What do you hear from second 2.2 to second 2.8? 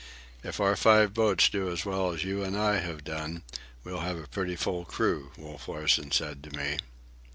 you and I